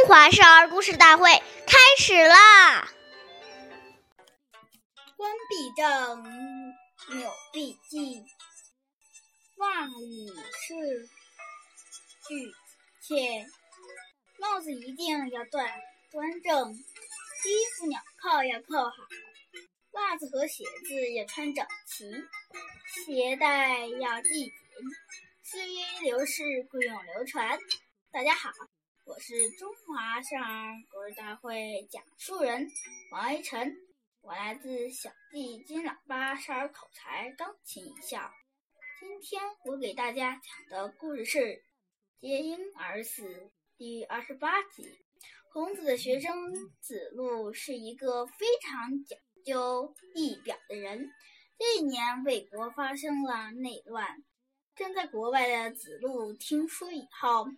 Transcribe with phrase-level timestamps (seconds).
[0.00, 1.30] 中华少儿故事大会
[1.66, 2.90] 开始啦！
[5.14, 6.22] 冠必正，
[7.18, 8.24] 纽必记，
[9.58, 10.26] 袜与
[10.62, 11.06] 是
[12.26, 12.50] 俱
[13.02, 13.46] 切。
[14.38, 15.70] 帽子一定要端
[16.10, 16.80] 端正，衣
[17.76, 18.96] 服纽扣要扣好，
[19.90, 22.10] 袜子和鞋子要穿整齐，
[23.04, 24.52] 鞋带要系紧。
[25.42, 27.58] 岁月流逝，故永流传。
[28.10, 28.50] 大家好。
[29.10, 32.70] 我是中华少儿故事大会讲述人
[33.10, 33.76] 王一晨，
[34.20, 38.30] 我来自小弟金喇叭少儿口才钢琴校。
[39.00, 41.38] 今天我给大家讲的故事是
[42.20, 43.24] 《结婴而死》
[43.76, 44.96] 第二十八集。
[45.52, 51.10] 孔子的学生子路是一个非常讲究仪表的人。
[51.58, 54.22] 这一年，魏国发生了内乱，
[54.76, 57.48] 正在国外的子路听说以后。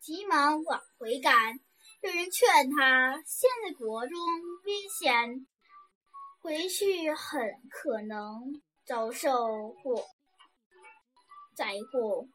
[0.00, 1.60] 急忙往回赶，
[2.00, 4.18] 有人劝他：“现在国中
[4.64, 5.46] 危险，
[6.40, 10.02] 回去很可能遭受祸
[11.54, 12.26] 灾祸。”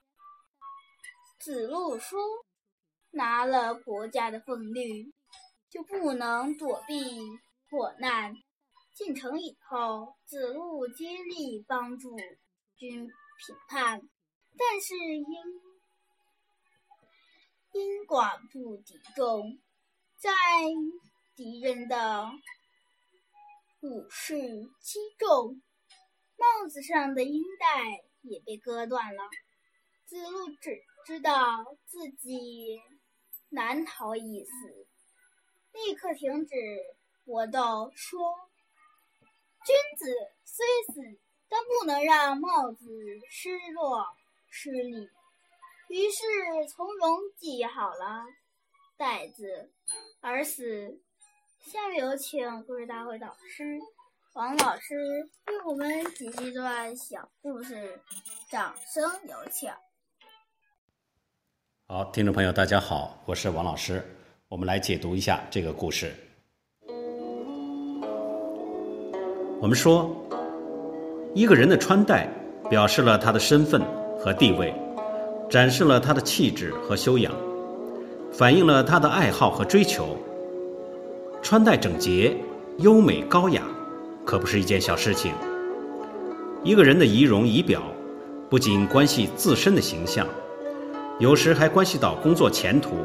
[1.42, 2.20] 子路说
[3.10, 4.80] ：“拿了国家的俸禄，
[5.72, 6.96] 就不能躲避
[7.72, 8.36] 祸难。”
[8.94, 12.16] 进城以后，子路接力帮助
[12.78, 13.12] 军平
[13.68, 14.00] 叛，
[14.56, 15.26] 但是因
[17.76, 19.60] 因寡不敌众，
[20.18, 20.32] 在
[21.36, 22.32] 敌人的
[23.82, 24.40] 武士
[24.80, 25.62] 击中，
[26.38, 29.24] 帽子上的缨带也被割断了。
[30.06, 32.80] 子路只知道自己
[33.50, 34.88] 难逃一死，
[35.74, 36.56] 立刻停止
[37.26, 38.34] 搏斗，说
[39.66, 40.06] ：“君子
[40.46, 42.88] 虽死，但不能让帽子
[43.30, 44.08] 失落
[44.50, 45.10] 失礼。”
[45.88, 46.18] 于是
[46.74, 48.26] 从容系好了
[48.98, 49.72] 带子，
[50.20, 51.00] 而死。
[51.60, 53.80] 下面有请故事大会导师
[54.34, 54.96] 王老师
[55.48, 58.00] 为我们解析一段小故事，
[58.50, 59.70] 掌声有请。
[61.88, 64.04] 好，听众朋友，大家好，我是王老师，
[64.48, 66.16] 我们来解读一下这个故事。
[69.62, 70.10] 我们说，
[71.36, 72.28] 一个人的穿戴
[72.70, 73.82] 表示了他的身份
[74.18, 74.74] 和地位。
[75.50, 77.32] 展示了他的气质和修养，
[78.32, 80.18] 反映了他的爱好和追求。
[81.42, 82.36] 穿戴整洁、
[82.80, 83.62] 优美高雅，
[84.26, 85.32] 可不是一件小事情。
[86.64, 87.84] 一个人的仪容仪表，
[88.50, 90.26] 不仅关系自身的形象，
[91.20, 92.96] 有时还关系到工作前途，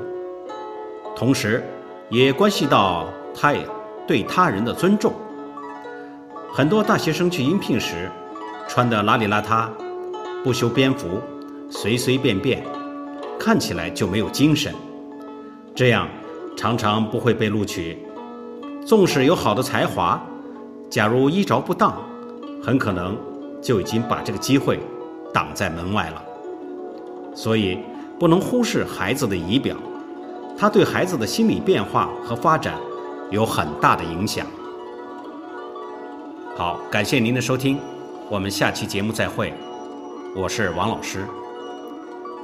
[1.15, 1.63] 同时
[2.09, 3.55] 也关系到他
[4.07, 5.13] 对他人的尊重。
[6.51, 8.11] 很多大学生去应聘时，
[8.67, 9.69] 穿得邋里邋遢，
[10.43, 11.21] 不修边幅。
[11.71, 12.63] 随随便便，
[13.39, 14.75] 看起来就没有精神，
[15.75, 16.09] 这样
[16.57, 17.97] 常常不会被录取。
[18.85, 20.21] 纵使有好的才华，
[20.91, 21.97] 假如衣着不当，
[22.61, 23.17] 很可能
[23.63, 24.81] 就已经把这个机会
[25.33, 26.23] 挡在门外了。
[27.35, 27.79] 所以
[28.19, 29.77] 不能忽视孩子的仪表，
[30.59, 32.75] 他对孩子的心理变化和发展
[33.31, 34.45] 有很大的影响。
[36.57, 37.79] 好，感谢您的收听，
[38.29, 39.55] 我们下期节目再会。
[40.35, 41.25] 我是王老师。